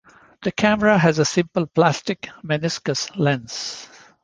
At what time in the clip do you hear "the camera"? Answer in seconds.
0.41-0.97